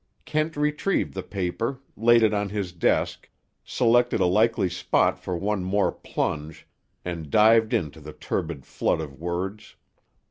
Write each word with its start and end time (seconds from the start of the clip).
Kent 0.25 0.57
retrieved 0.57 1.13
the 1.13 1.21
paper, 1.21 1.79
laid 1.95 2.23
it 2.23 2.33
on 2.33 2.49
his 2.49 2.71
desk, 2.71 3.29
selected 3.63 4.19
a 4.19 4.25
likely 4.25 4.67
spot 4.67 5.19
for 5.19 5.37
one 5.37 5.63
more 5.63 5.91
plunge, 5.91 6.65
and 7.05 7.29
dived 7.29 7.71
into 7.71 7.99
the 7.99 8.13
turbid 8.13 8.65
flood 8.65 8.99
of 8.99 9.19
words. 9.19 9.75